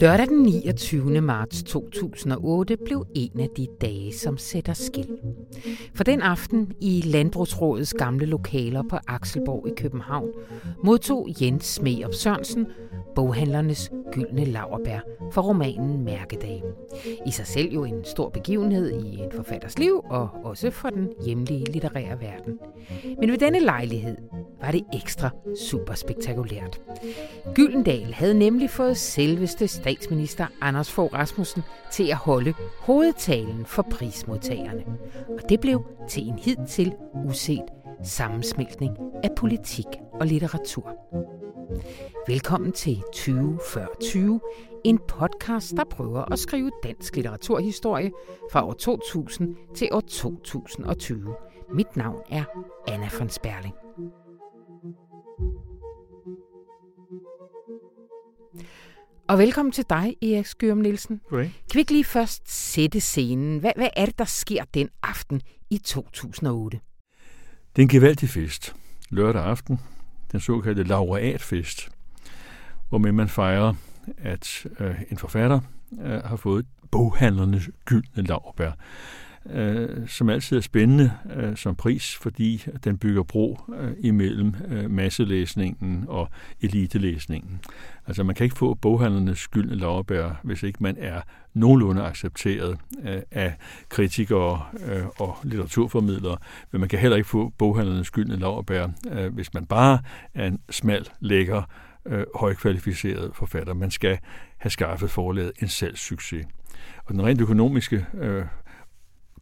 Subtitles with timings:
[0.00, 1.20] Lørdag den 29.
[1.20, 5.18] marts 2008 blev en af de dage, som sætter skil.
[5.94, 10.28] For den aften i Landbrugsrådets gamle lokaler på Akselborg i København
[10.84, 12.66] modtog Jens Smeop Sørensen
[13.14, 15.00] boghandlernes gyldne laverbær
[15.30, 16.72] for romanen Mærkedagen.
[17.26, 21.08] I sig selv jo en stor begivenhed i en forfatters liv og også for den
[21.24, 22.58] hjemlige litterære verden.
[23.20, 24.16] Men ved denne lejlighed
[24.60, 26.80] var det ekstra super spektakulært.
[27.54, 34.84] Gyldendal havde nemlig fået selveste statsminister Anders Fogh Rasmussen til at holde hovedtalen for prismodtagerne.
[35.28, 36.92] Og det blev til en hidtil
[37.26, 37.64] uset
[38.02, 39.86] sammensmeltning af politik
[40.20, 40.96] og litteratur.
[42.26, 44.40] Velkommen til 20 før 20,
[44.84, 48.10] en podcast, der prøver at skrive dansk litteraturhistorie
[48.52, 51.34] fra år 2000 til år 2020.
[51.74, 52.44] Mit navn er
[52.88, 53.74] Anna von Sperling.
[59.28, 61.20] Og velkommen til dig, Erik Skyrm Nielsen.
[61.32, 61.44] Okay.
[61.44, 63.58] Kan vi ikke lige først sætte scenen?
[63.58, 66.80] Hvad, hvad er det, der sker den aften i 2008?
[67.76, 68.74] Det er en gevaldig fest.
[69.10, 69.80] Lørdag aften.
[70.32, 71.88] Den såkaldte laureatfest.
[72.88, 73.74] Hvor man fejrer,
[74.18, 75.60] at øh, en forfatter
[76.00, 78.72] øh, har fået boghandlernes gyldne laurbær
[79.50, 84.90] øh, som altid er spændende øh, som pris, fordi den bygger bro øh, imellem øh,
[84.90, 86.28] masselæsningen og
[86.60, 87.60] elitelæsningen.
[88.06, 91.20] Altså man kan ikke få boghandlernes skyldne lavbær, hvis ikke man er
[91.54, 93.54] nogenlunde accepteret øh, af
[93.88, 96.36] kritikere øh, og litteraturformidlere,
[96.72, 99.98] men man kan heller ikke få boghandlernes skyldne lavbær, øh, hvis man bare
[100.34, 101.62] er en smal, lækker,
[102.06, 103.74] øh, højkvalificeret forfatter.
[103.74, 104.18] Man skal
[104.58, 106.46] have skaffet forlaget en salgssucces.
[107.04, 108.44] Og den rent økonomiske øh,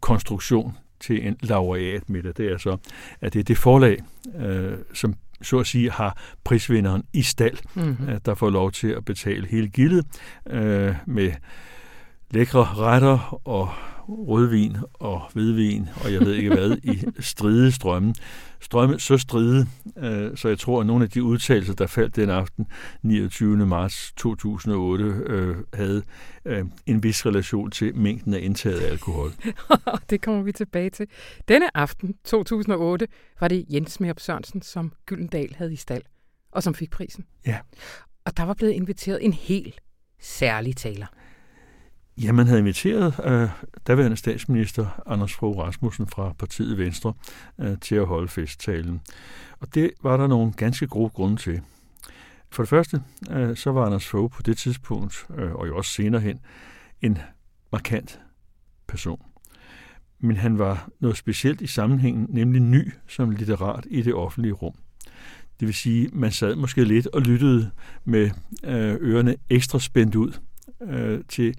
[0.01, 2.77] konstruktion til en laureatmiddag, det er så,
[3.21, 3.99] at det er det forlag,
[4.37, 8.21] øh, som så at sige har prisvinderen i stald, mm-hmm.
[8.21, 10.07] der får lov til at betale hele gildet
[10.47, 11.33] øh, med
[12.31, 13.71] lækre retter og
[14.09, 18.15] rødvin og hvidvin, og jeg ved ikke hvad, i stride strømme.
[18.61, 19.67] Strømme så stride,
[19.99, 22.67] øh, så jeg tror, at nogle af de udtalelser, der faldt den aften,
[23.03, 23.67] 29.
[23.67, 26.03] marts 2008, øh, havde
[26.45, 29.33] øh, en vis relation til mængden af indtaget af alkohol.
[30.11, 31.07] det kommer vi tilbage til.
[31.49, 33.09] Denne aften, 2008,
[33.41, 36.03] var det Jens Merup Sørensen, som Gyldendal havde i stald,
[36.53, 37.25] og som fik prisen.
[37.47, 37.59] Ja.
[38.25, 39.81] Og der var blevet inviteret en helt
[40.21, 41.07] særlig taler.
[42.23, 43.49] Ja, man havde inviteret øh,
[43.87, 47.13] daværende statsminister Anders Fogh Rasmussen fra partiet Venstre
[47.61, 49.01] øh, til at holde festtalen.
[49.61, 51.61] Og det var der nogle ganske gode grunde til.
[52.51, 55.91] For det første, øh, så var Anders Fogh på det tidspunkt, øh, og jo også
[55.91, 56.41] senere hen,
[57.03, 57.19] en
[57.73, 58.21] markant
[58.89, 59.23] person.
[60.21, 64.75] Men han var noget specielt i sammenhængen, nemlig ny som litterat i det offentlige rum.
[65.61, 67.71] Det vil sige, man sad måske lidt og lyttede
[68.05, 68.31] med
[68.65, 70.33] øh, ørerne ekstra spændt ud
[70.83, 71.55] øh, til,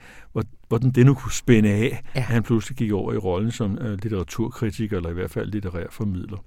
[0.68, 2.20] hvordan det nu kunne spænde af, ja.
[2.20, 5.88] at han pludselig gik over i rollen som øh, litteraturkritiker, eller i hvert fald litterær
[5.92, 6.38] formidler.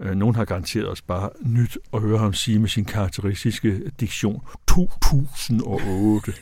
[0.00, 4.42] Øh, nogen har garanteret os bare nyt at høre ham sige med sin karakteristiske diktion
[4.68, 6.32] 2008.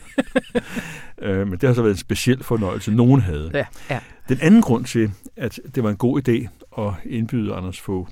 [1.21, 3.51] øh, men det har så været en speciel fornøjelse, nogen havde.
[3.53, 3.99] Ja, ja.
[4.29, 6.47] Den anden grund til, at det var en god idé
[6.81, 8.07] at indbyde Anders Fogh,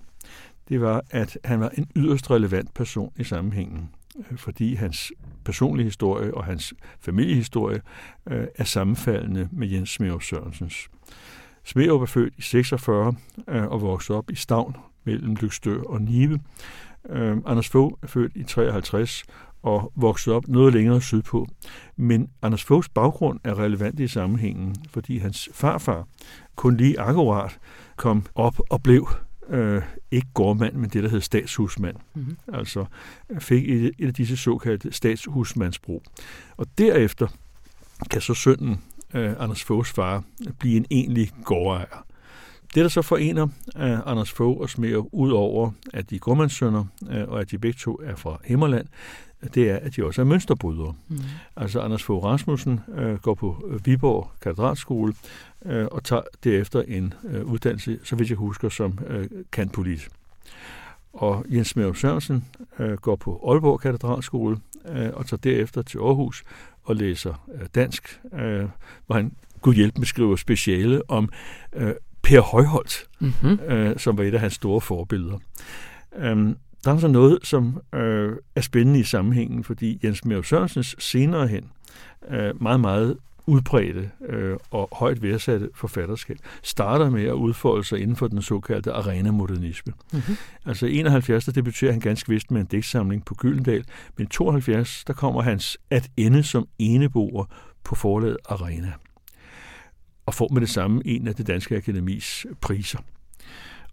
[0.70, 5.12] det var, at han var en yderst relevant person i sammenhængen, Øh, fordi hans
[5.46, 7.82] personlige historie og hans familiehistorie
[8.28, 10.90] øh, er sammenfaldende med Jens Smerup Sørensens.
[11.64, 13.16] Smerup er født i 46
[13.48, 16.40] øh, og voksede op i Stavn mellem Lykstør og Nive.
[17.10, 19.24] Øh, Anders Fogh er født i 53
[19.64, 21.48] og voksede op noget længere sydpå.
[21.96, 26.08] Men Anders Foghs baggrund er relevant i sammenhængen, fordi hans farfar
[26.56, 27.60] kun lige akkurat
[27.96, 29.08] kom op og blev
[29.50, 29.82] øh,
[30.12, 31.96] ikke gårdmand, men det, der hed statshusmand.
[32.14, 32.38] Mm-hmm.
[32.54, 32.86] Altså
[33.40, 36.04] fik et, et af disse såkaldte statshusmandsbrug.
[36.58, 37.28] Og derefter
[38.12, 38.82] kan så sønnen,
[39.14, 40.24] øh, Anders Foghs far,
[40.60, 42.07] blive en egentlig gårdejer.
[42.76, 43.48] Det, der så forener
[43.78, 47.58] øh, Anders Fogh og Smer, ud over at de er gårdmandssønner, øh, og at de
[47.58, 48.88] begge to er fra Himmerland,
[49.54, 50.94] det er, at de også er mønsterbrydere.
[51.08, 51.18] Mm.
[51.56, 55.14] Altså Anders Fogh Rasmussen øh, går på Viborg Katedralskole
[55.66, 60.10] øh, og tager derefter en øh, uddannelse, så vidt jeg husker, som øh, kantpolis.
[61.14, 62.46] Og Jens Smerup Sørensen
[62.80, 64.58] øh, går på Aalborg Katedralskole
[64.90, 66.44] øh, og tager derefter til Aarhus
[66.84, 68.66] og læser øh, dansk, øh,
[69.06, 69.32] hvor han
[69.62, 71.30] kunne hjælpe med at skrive speciale om
[71.74, 71.94] øh,
[72.28, 73.60] Per Højholdt, mm-hmm.
[73.60, 75.38] øh, som var et af hans store forbilleder.
[76.32, 80.96] Um, der er så noget, som øh, er spændende i sammenhængen, fordi Jens Merup Sørensens
[81.00, 81.70] senere hen
[82.30, 88.16] øh, meget, meget udbredte øh, og højt værdsatte forfatterskab, starter med at udfolde sig inden
[88.16, 89.94] for den såkaldte arena-modernisme.
[90.14, 90.38] Mm-hmm.
[90.66, 93.84] Altså 71, der debuterer han ganske vist med en digtsamling på Gyldendal,
[94.18, 97.46] men 72, der kommer hans at ende som eneboer
[97.84, 98.94] på forlaget Arena
[100.28, 103.00] og får med det samme en af det danske akademis priser.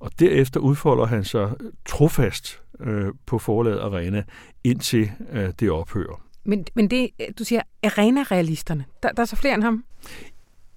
[0.00, 1.50] Og derefter udfolder han sig
[1.86, 4.22] trofast øh, på forlaget Arena,
[4.64, 6.22] indtil øh, det ophører.
[6.44, 9.84] Men, men det, du siger arena-realisterne, der, der er så flere end ham?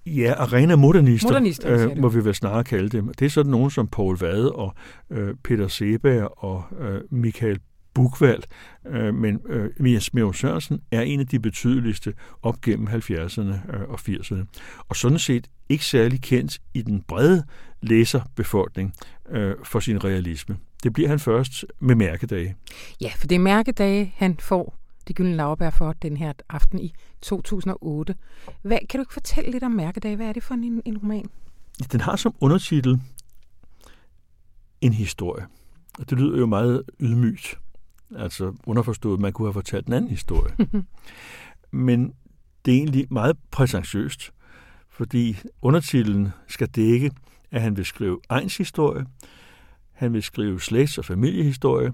[0.06, 3.14] Ja, arena-modernister, Modernister, øh, må vi vel snarere kalde dem.
[3.14, 4.74] Det er sådan nogen som Paul Vade og
[5.10, 7.60] øh, Peter Seberg og øh, Michael
[7.98, 8.42] Bukvald,
[8.86, 13.88] øh, men øh, Mia Smeo Sørensen er en af de betydeligste op gennem 70'erne øh,
[13.88, 14.44] og 80'erne.
[14.88, 17.44] Og sådan set ikke særlig kendt i den brede
[17.82, 18.94] læserbefolkning
[19.30, 20.56] øh, for sin realisme.
[20.82, 22.56] Det bliver han først med mærkedage.
[23.00, 24.74] Ja, for det er mærkedage, han får
[25.08, 28.14] det gyldne lavbær for den her aften i 2008.
[28.62, 30.16] Hvad, kan du ikke fortælle lidt om mærkedage?
[30.16, 31.26] Hvad er det for en, en roman?
[31.92, 33.00] Den har som undertitel
[34.80, 35.46] en historie.
[35.98, 37.58] Og det lyder jo meget ydmygt.
[38.16, 40.54] Altså underforstået, man kunne have fortalt en anden historie.
[41.70, 42.14] Men
[42.64, 44.32] det er egentlig meget præsentiøst,
[44.90, 47.10] fordi undertitlen skal dække,
[47.50, 49.06] at han vil skrive egen historie,
[49.92, 51.92] han vil skrive slægts- og familiehistorie,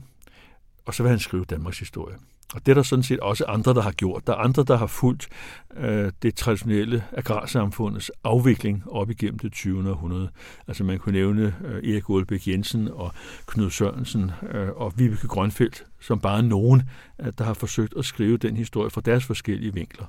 [0.84, 2.16] og så vil han skrive Danmarks historie.
[2.54, 4.26] Og det er der sådan set også andre, der har gjort.
[4.26, 5.28] Der er andre, der har fulgt
[5.76, 9.90] øh, det traditionelle agrarsamfundets afvikling op igennem det 20.
[9.90, 10.28] århundrede.
[10.68, 13.12] Altså man kunne nævne øh, Erik Aalbæk Jensen og
[13.46, 16.82] Knud Sørensen øh, og Vibeke Grønfeldt, som bare nogen,
[17.20, 20.04] øh, der har forsøgt at skrive den historie fra deres forskellige vinkler.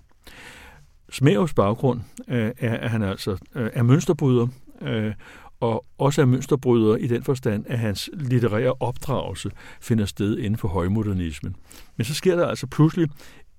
[1.09, 4.47] Smævs baggrund øh, er, at han altså øh, er mønsterbryder,
[4.81, 5.13] øh,
[5.59, 10.67] og også er mønsterbryder i den forstand, at hans litterære opdragelse finder sted inden for
[10.67, 11.55] højmodernismen.
[11.97, 13.09] Men så sker der altså pludselig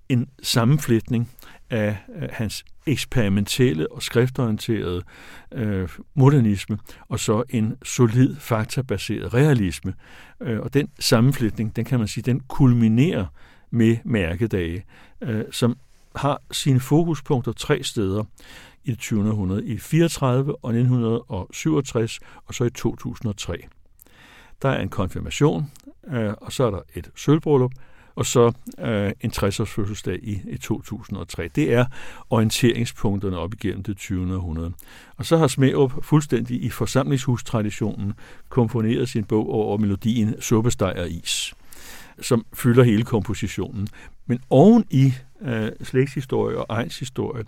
[0.08, 1.30] en sammenflætning
[1.70, 1.96] af
[2.30, 5.02] hans eksperimentelle og skriftorienterede
[5.52, 6.78] øh, modernisme,
[7.08, 9.94] og så en solid faktabaseret realisme.
[10.42, 13.26] Øh, og den sammenflætning, den kan man sige, den kulminerer
[13.70, 14.84] med mærkedage,
[15.20, 15.76] øh, som
[16.16, 18.24] har sine fokuspunkter tre steder
[18.84, 19.30] i det 20.
[19.30, 23.66] århundrede, i 34 og 1967, og så i 2003.
[24.62, 25.70] Der er en konfirmation,
[26.08, 27.72] øh, og så er der et sølvbryllup,
[28.14, 31.48] og så øh, en 60-års fødselsdag i, i 2003.
[31.54, 31.86] Det er
[32.30, 34.34] orienteringspunkterne op igennem det 20.
[34.34, 34.72] århundrede.
[35.16, 38.12] Og så har Smerup fuldstændig i forsamlingshustraditionen
[38.48, 41.54] komponeret sin bog over melodien Suppesteg og is
[42.20, 43.88] som fylder hele kompositionen.
[44.26, 45.12] Men oven i
[45.42, 47.44] øh, slægtshistorie og egenshistorie,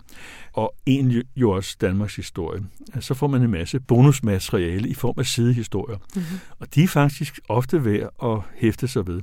[0.53, 2.61] og egentlig jo også Danmarks historie,
[2.99, 5.97] så får man en masse bonusmateriale i form af sidehistorier.
[5.97, 6.39] Mm-hmm.
[6.59, 9.21] Og de er faktisk ofte værd at hæfte sig ved.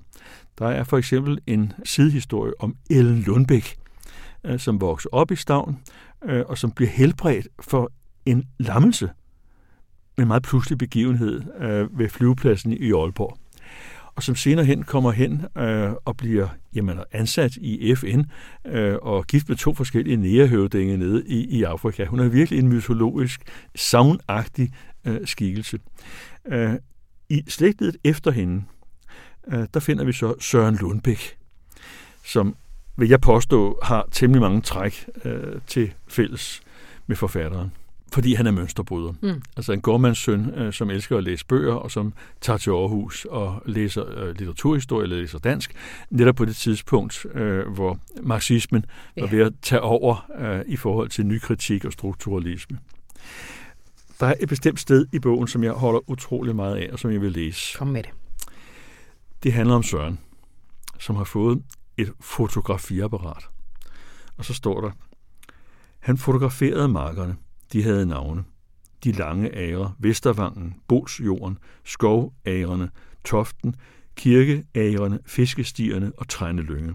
[0.58, 3.76] Der er for eksempel en sidehistorie om Ellen Lundbæk,
[4.44, 5.78] øh, som vokser op i Stavn,
[6.24, 7.92] øh, og som bliver helbredt for
[8.26, 9.10] en lammelse.
[10.18, 13.38] En meget pludselig begivenhed øh, ved flyvepladsen i Aalborg
[14.16, 18.20] og som senere hen kommer hen øh, og bliver jamen, ansat i FN
[18.66, 22.04] øh, og gift med to forskellige nærehøvdinge nede i, i Afrika.
[22.04, 23.40] Hun er virkelig en mytologisk,
[23.74, 24.72] savnagtig
[25.04, 25.78] øh, skikkelse.
[26.46, 26.74] Øh,
[27.28, 28.64] I slægtet efter hende,
[29.52, 31.36] øh, der finder vi så Søren Lundbæk,
[32.24, 32.56] som
[32.96, 36.60] vil jeg påstå har temmelig mange træk øh, til fælles
[37.06, 37.70] med forfatteren
[38.12, 39.12] fordi han er mønsterbryder.
[39.22, 39.42] Mm.
[39.56, 43.62] Altså en gårdmandssøn, øh, som elsker at læse bøger, og som tager til Aarhus og
[43.66, 45.72] læser øh, litteraturhistorie, eller læser dansk,
[46.10, 48.84] netop på det tidspunkt, øh, hvor marxismen
[49.16, 49.20] ja.
[49.20, 52.78] var ved at tage over øh, i forhold til ny kritik og strukturalisme.
[54.20, 57.12] Der er et bestemt sted i bogen, som jeg holder utrolig meget af, og som
[57.12, 57.78] jeg vil læse.
[57.78, 58.10] Kom med det.
[59.42, 60.18] Det handler om Søren,
[60.98, 61.62] som har fået
[61.96, 63.44] et fotografiapparat.
[64.36, 64.90] Og så står der,
[65.98, 67.36] han fotograferede markerne,
[67.72, 68.44] de havde navne.
[69.04, 72.90] De lange ære, Vestervangen, Bolsjorden, Skoværerne,
[73.24, 73.74] Toften,
[74.16, 76.94] Kirkeærerne, Fiskestierne og Trænelynge.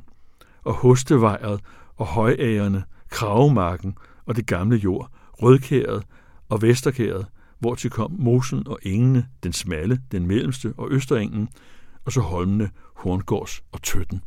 [0.64, 1.62] Og Hostevejret
[1.98, 6.04] og Højærerne, Kravemarken og det gamle jord, Rødkæret
[6.50, 7.26] og Vesterkæret,
[7.60, 11.50] hvor til kom mosen og engene, den smalle, den mellemste og Østerengen,
[12.06, 14.22] og så holmene, Horngårds og Tøtten.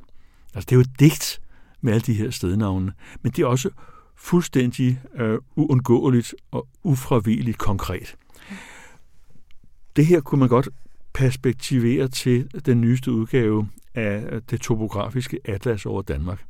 [0.54, 1.40] Altså det er jo et digt
[1.80, 3.70] med alle de her stednavne, men det er også
[4.16, 8.16] fuldstændig øh, uundgåeligt og ufravigeligt konkret.
[9.96, 10.68] Det her kunne man godt
[11.12, 16.44] perspektivere til den nyeste udgave af det topografiske atlas over Danmark.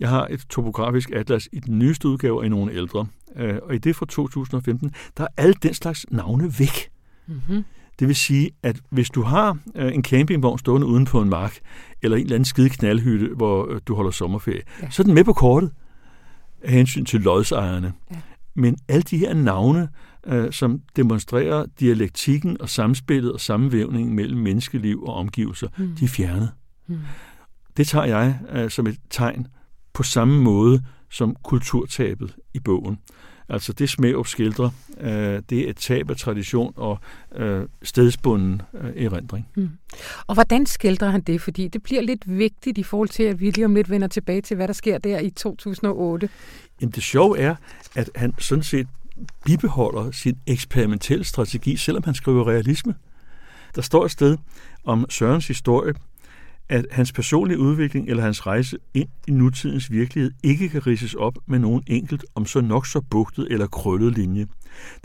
[0.00, 3.06] Jeg har et topografisk atlas i den nyeste udgave og i nogle ældre.
[3.36, 6.90] Øh, og i det fra 2015, der er alle den slags navne væk.
[7.26, 7.64] Mm-hmm.
[7.98, 11.58] Det vil sige, at hvis du har øh, en campingvogn stående uden på en mark,
[12.02, 14.90] eller en eller anden skide knaldhytte, hvor øh, du holder sommerferie, ja.
[14.90, 15.70] så er den med på kortet
[16.62, 17.92] af hensyn til lodsejerne.
[18.10, 18.16] Ja.
[18.54, 19.88] Men alle de her navne,
[20.26, 25.96] øh, som demonstrerer dialektikken og samspillet og sammenvævningen mellem menneskeliv og omgivelser, mm.
[25.96, 26.50] de er fjernet.
[26.86, 26.98] Mm.
[27.76, 29.46] Det tager jeg øh, som et tegn
[29.92, 32.98] på samme måde som kulturtabet i bogen.
[33.48, 36.98] Altså det Smærup skildrer, øh, det er et tab af tradition og
[37.36, 39.48] øh, stedsbunden øh, erindring.
[39.54, 39.70] Mm.
[40.26, 41.40] Og hvordan skildrer han det?
[41.40, 44.40] Fordi det bliver lidt vigtigt i forhold til, at vi lige om lidt vender tilbage
[44.40, 46.28] til, hvad der sker der i 2008.
[46.80, 47.54] Jamen det sjove er,
[47.96, 48.88] at han sådan set
[49.44, 52.94] bibeholder sin eksperimentelle strategi, selvom han skriver realisme.
[53.74, 54.36] Der står et sted
[54.84, 55.94] om Sørens historie,
[56.68, 61.38] at hans personlige udvikling eller hans rejse ind i nutidens virkelighed ikke kan ridses op
[61.46, 64.46] med nogen enkelt, om så nok så bugtet eller krøllet linje.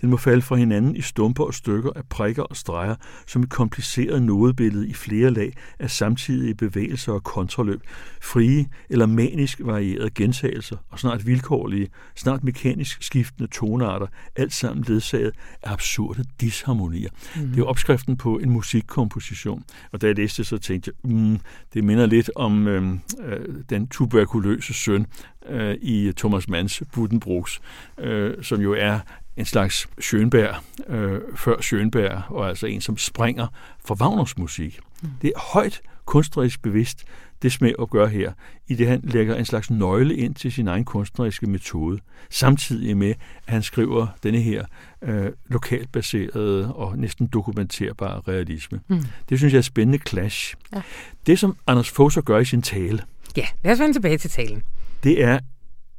[0.01, 2.95] Den må falde fra hinanden i stumper og stykker af prikker og streger,
[3.27, 7.81] som et kompliceret nodebillede i flere lag af samtidige bevægelser og kontroløb,
[8.21, 15.31] frie eller manisk varierede gentagelser og snart vilkårlige, snart mekanisk skiftende tonarter, alt sammen ledsaget
[15.63, 17.09] af absurde disharmonier.
[17.35, 17.47] Mm.
[17.47, 21.39] Det er opskriften på en musikkomposition, og da jeg læste det, så tænkte jeg, mm,
[21.73, 25.05] det minder lidt om øhm, øh, den tuberkuløse søn
[25.49, 27.61] øh, i Thomas Manns Buddenbrooks,
[27.97, 28.99] øh, som jo er
[29.37, 30.55] en slags Schönberg
[30.93, 33.47] øh, før Schönberg, og altså en, som springer
[33.85, 34.79] for Wagners musik.
[35.03, 35.09] Mm.
[35.21, 37.03] Det er højt kunstnerisk bevidst,
[37.41, 38.31] det smag at gøre her,
[38.67, 43.09] i det han lægger en slags nøgle ind til sin egen kunstneriske metode, samtidig med,
[43.09, 44.65] at han skriver denne her
[45.01, 48.79] øh, lokalt baserede og næsten dokumenterbare realisme.
[48.87, 49.03] Mm.
[49.29, 50.55] Det synes jeg er et spændende clash.
[50.75, 50.81] Ja.
[51.27, 53.03] Det, som Anders Foser gør i sin tale,
[53.37, 54.63] Ja, lad os vende tilbage til talen.
[55.03, 55.39] Det er,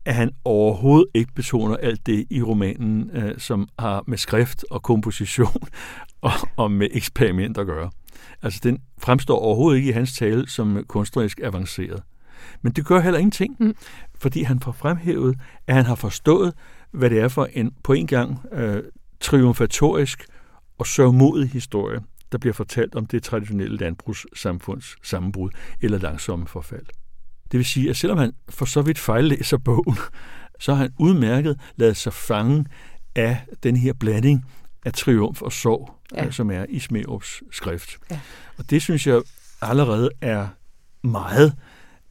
[0.05, 4.83] at han overhovedet ikke betoner alt det i romanen, øh, som har med skrift og
[4.83, 5.63] komposition
[6.25, 7.91] og, og med eksperiment at gøre.
[8.43, 12.03] Altså, den fremstår overhovedet ikke i hans tale som kunstnerisk avanceret.
[12.63, 13.75] Men det gør heller ingenting, mm.
[14.19, 16.55] fordi han får fremhævet, at han har forstået,
[16.91, 18.83] hvad det er for en på en gang øh,
[19.21, 20.27] triumfatorisk
[20.79, 22.01] og sørgmodig historie,
[22.33, 25.51] der bliver fortalt om det traditionelle landbrugssamfunds sammenbrud
[25.81, 26.87] eller langsomme forfald.
[27.53, 29.97] Det vil sige, at selvom han for så vidt fejllæser bogen,
[30.61, 32.65] så har han udmærket lavet sig fange
[33.17, 34.45] af den her blanding
[34.85, 36.31] af triumf og sorg, ja.
[36.31, 37.97] som er i Smerups skrift.
[38.11, 38.21] Ja.
[38.59, 39.23] Og det synes jeg
[39.63, 40.47] allerede er
[41.03, 41.55] meget,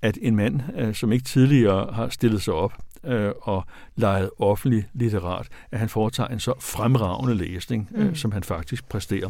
[0.02, 3.64] at en mand, øh, som ikke tidligere har stillet sig op øh, og
[3.96, 8.16] leget offentlig litterat, at han foretager en så fremragende læsning, øh, mm.
[8.16, 9.30] som han faktisk præsterer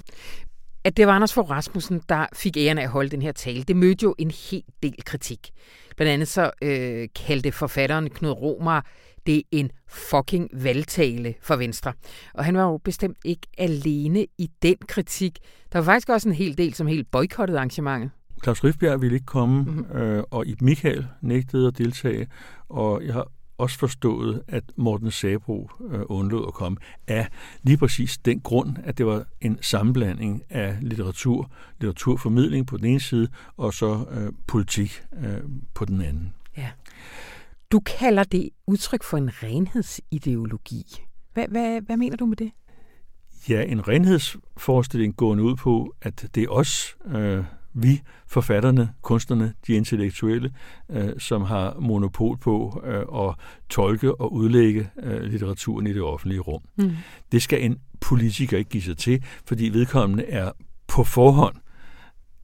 [0.84, 3.64] at det var Anders Fogh Rasmussen, der fik æren af at holde den her tale,
[3.64, 5.52] det mødte jo en hel del kritik.
[5.98, 8.82] Blandt andet så øh, kaldte forfatteren Knud Romer
[9.26, 11.94] det en fucking valgtale for Venstre.
[12.34, 15.40] Og han var jo bestemt ikke alene i den kritik.
[15.74, 18.12] Der var faktisk også en hel del, som helt boykottede arrangementet.
[18.44, 19.98] Claus Riffbjerg ville ikke komme, mm-hmm.
[19.98, 22.28] øh, og Ib Michael nægtede at deltage,
[22.70, 23.28] og jeg har
[23.58, 26.78] også forstået, at Morten Sabro øh, undlod at komme,
[27.08, 27.28] af
[27.62, 33.00] lige præcis den grund, at det var en sammenblanding af litteratur, litteraturformidling på den ene
[33.00, 33.28] side,
[33.58, 35.42] og så øh, politik øh,
[35.74, 36.34] på den anden.
[36.58, 36.70] Ja.
[37.74, 40.84] Du kalder det udtryk for en renhedsideologi.
[41.34, 42.52] Hvad, hvad, hvad mener du med det?
[43.50, 49.74] Ja, en renhedsforestilling går ud på, at det er os, øh, vi, forfatterne, kunstnerne, de
[49.74, 50.54] intellektuelle,
[50.90, 53.36] øh, som har monopol på øh, at
[53.70, 56.62] tolke og udlægge øh, litteraturen i det offentlige rum.
[56.76, 56.92] Mm.
[57.32, 60.52] Det skal en politiker ikke give sig til, fordi vedkommende er
[60.88, 61.56] på forhånd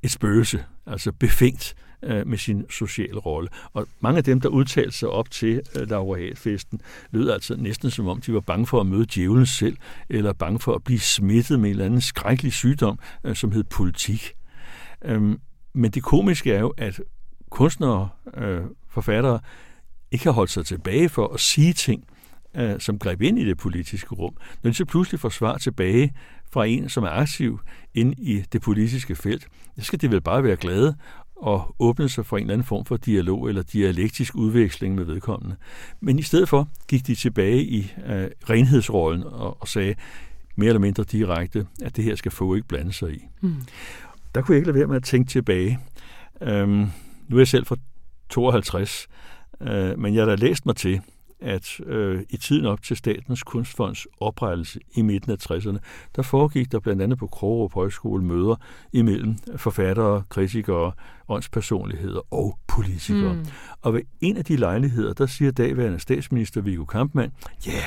[0.04, 3.50] et spøgelse, altså befængt øh, med sin sociale rolle.
[3.74, 8.08] Og mange af dem, der udtalte sig op til øh, laureatfesten, lød altså næsten som
[8.08, 9.78] om, de var bange for at møde djævlen selv,
[10.10, 13.64] eller bange for at blive smittet med en eller anden skrækkelig sygdom, øh, som hed
[13.64, 14.34] politik.
[15.06, 15.40] Øhm,
[15.74, 17.02] men det komiske er jo, at
[17.50, 19.40] kunstnere, øh, forfattere,
[20.12, 22.04] ikke har holdt sig tilbage for at sige ting,
[22.56, 24.38] øh, som greb ind i det politiske rum.
[24.64, 26.14] Når de så pludselig får svar tilbage
[26.52, 27.60] fra en, som er aktiv
[27.94, 30.96] ind i det politiske felt, så skal de vel bare være glade
[31.42, 35.56] og åbne sig for en eller anden form for dialog eller dialektisk udveksling med vedkommende.
[36.00, 39.96] Men i stedet for gik de tilbage i øh, renhedsrollen og, og sagde
[40.56, 43.28] mere eller mindre direkte, at det her skal få ikke blande sig i.
[43.42, 43.56] Mm
[44.36, 45.80] der kunne jeg ikke lade være med at tænke tilbage.
[46.42, 46.88] Øhm,
[47.28, 47.76] nu er jeg selv fra
[48.30, 49.08] 52,
[49.62, 51.02] øh, men jeg har da læst mig til,
[51.42, 55.78] at øh, i tiden op til Statens Kunstfonds oprettelse i midten af 60'erne,
[56.16, 58.56] der foregik der blandt andet på Krogerup Højskole møder
[58.94, 60.92] imellem forfattere, kritikere,
[61.30, 63.34] åndspersonligheder og politikere.
[63.34, 63.46] Mm.
[63.82, 67.32] Og ved en af de lejligheder, der siger daværende statsminister Viggo Kampmann,
[67.68, 67.82] ja,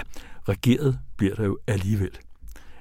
[0.49, 2.18] regeret bliver der jo alligevel.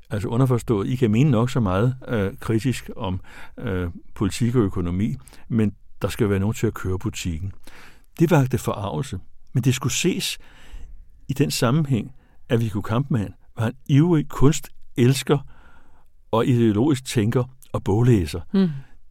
[0.09, 3.21] Altså underforstået, I kan mene nok så meget øh, kritisk om
[3.59, 5.15] øh, politik og økonomi,
[5.49, 7.51] men der skal være nogen til at køre butikken.
[8.19, 9.19] Det vagte forarvelse,
[9.53, 10.37] men det skulle ses
[11.31, 12.11] i den sammenhæng,
[12.49, 15.37] at Viggo Kampmann var en ivrig kunstelsker
[16.31, 18.41] og ideologisk tænker og boglæser.
[18.53, 18.69] Mm.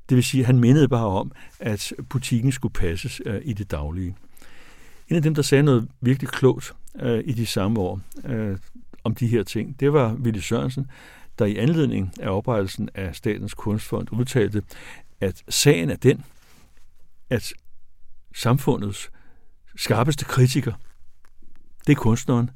[0.08, 3.70] Det vil sige, at han mindede bare om, at butikken skulle passes uh, i det
[3.70, 4.16] daglige.
[5.08, 8.56] En af dem, der sagde noget virkelig klogt uh, i de samme år uh,
[9.04, 10.86] om de her ting, det var Willy Sørensen,
[11.38, 14.62] der i anledning af oprettelsen af Statens Kunstfond udtalte,
[15.20, 16.24] at sagen er den,
[17.30, 17.52] at
[18.34, 19.10] samfundets
[19.76, 20.72] skarpeste kritiker,
[21.86, 22.50] det er kunstneren,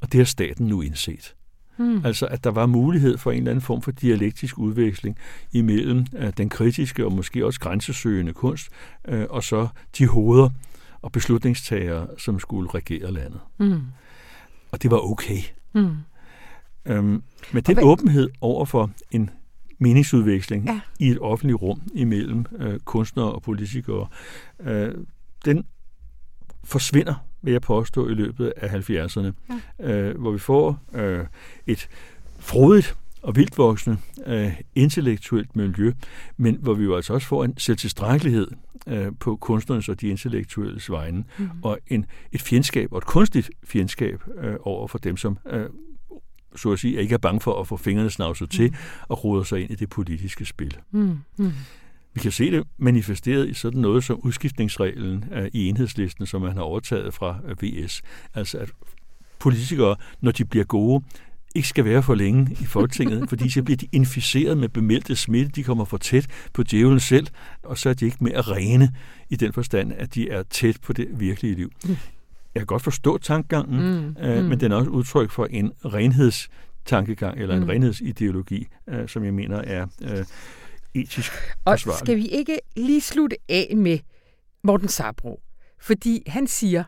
[0.00, 1.34] og det har staten nu indset.
[1.76, 2.04] Hmm.
[2.04, 5.18] Altså, at der var mulighed for en eller anden form for dialektisk udveksling
[5.52, 8.68] imellem uh, den kritiske og måske også grænsesøgende kunst,
[9.12, 10.50] uh, og så de hoveder
[11.02, 13.40] og beslutningstagere, som skulle regere landet.
[13.56, 13.82] Hmm.
[14.72, 15.40] Og det var okay.
[15.72, 15.96] Hmm.
[16.86, 17.22] Øhm,
[17.52, 19.30] med den åbenhed over for en
[19.78, 20.80] meningsudveksling ja.
[20.98, 24.08] i et offentligt rum imellem øh, kunstnere og politikere,
[24.60, 24.94] øh,
[25.44, 25.64] den
[26.64, 29.32] forsvinder, vil jeg påstå, i løbet af 70'erne,
[29.78, 29.92] ja.
[29.92, 31.24] øh, hvor vi får øh,
[31.66, 31.88] et
[32.38, 35.92] frodigt og vildvoksende øh, intellektuelt miljø,
[36.36, 38.46] men hvor vi jo altså også får en selvtilstrækkelighed
[38.86, 41.48] øh, på kunstnernes og de intellektuelle vegne, mm.
[41.62, 45.66] og en, et fjendskab, og et kunstigt fjendskab øh, over for dem, som øh,
[46.56, 48.48] så at sige, ikke er bange for at få fingrene snavset mm.
[48.48, 48.74] til
[49.08, 50.76] og rode sig ind i det politiske spil.
[50.90, 51.18] Mm.
[51.36, 51.52] Mm.
[52.14, 56.52] Vi kan se det manifesteret i sådan noget som udskiftningsreglen uh, i enhedslisten, som man
[56.52, 58.02] har overtaget fra øh, VS.
[58.34, 58.70] Altså at
[59.38, 61.04] politikere, når de bliver gode,
[61.54, 65.50] ikke skal være for længe i Folketinget, fordi så bliver de inficeret med bemeldte smitte,
[65.50, 67.26] de kommer for tæt på djævlen selv,
[67.62, 68.94] og så er de ikke mere rene
[69.30, 71.70] i den forstand, at de er tæt på det virkelige liv.
[71.84, 71.96] Mm.
[72.54, 74.48] Jeg kan godt forstå tankegangen, mm, øh, mm.
[74.48, 77.68] men den er også udtryk for en renhedstankegang eller en mm.
[77.68, 80.24] renhedsideologi, øh, som jeg mener er øh,
[80.94, 81.32] etisk
[81.64, 83.98] Og skal vi ikke lige slutte af med
[84.62, 85.40] Morten Sabro?
[85.80, 86.84] Fordi han siger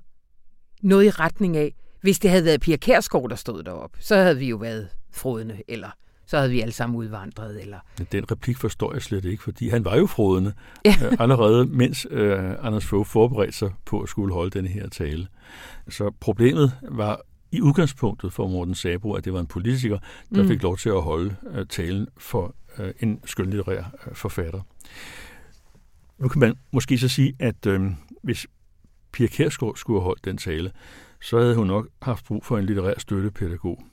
[0.83, 4.39] noget i retning af, hvis det havde været Pia Kærsgaard, der stod deroppe, så havde
[4.39, 5.91] vi jo været frodende, eller
[6.27, 7.61] så havde vi alle sammen udvandret.
[7.61, 7.79] Eller...
[8.13, 10.53] Den replik forstår jeg slet ikke, fordi han var jo frodende
[10.85, 10.95] ja.
[11.05, 15.27] øh, allerede, mens øh, Anders Fogh forberedte sig på at skulle holde denne her tale.
[15.89, 17.21] Så problemet var
[17.53, 19.99] i udgangspunktet for Morten Sabro, at det var en politiker,
[20.35, 20.49] der mm.
[20.49, 24.61] fik lov til at holde uh, talen for uh, en skønlitterær uh, forfatter.
[26.19, 27.91] Nu kan man måske så sige, at uh,
[28.23, 28.47] hvis
[29.13, 30.73] Pia Kærsgaard skulle have holdt den tale,
[31.21, 33.85] så havde hun nok haft brug for en litterær støttepædagog.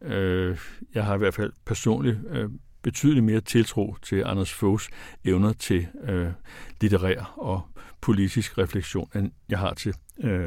[0.00, 0.58] Uh,
[0.94, 2.50] jeg har i hvert fald personligt uh,
[2.82, 4.88] betydeligt mere tiltro til Anders Foghs
[5.24, 6.26] evner til uh,
[6.80, 7.62] litterær og
[8.00, 10.46] politisk refleksion, end jeg har til uh,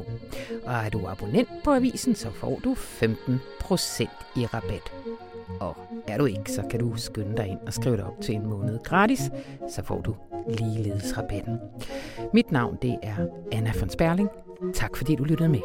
[0.66, 2.78] Og er du abonnent på avisen, så får du 15%
[4.36, 4.94] i rabat.
[5.60, 5.78] Og
[6.08, 8.48] er du ikke, så kan du skynde dig ind og skrive dig op til en
[8.48, 9.32] måned gratis,
[9.70, 10.16] så får du
[10.48, 11.60] ligeledes rabatten.
[12.34, 13.16] Mit navn det er
[13.52, 14.30] Anna von Sperling.
[14.74, 15.62] Tak fordi du lyttede med.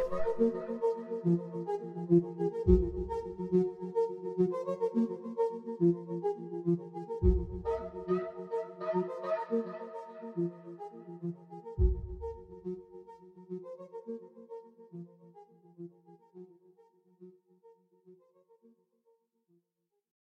[1.24, 1.57] thank you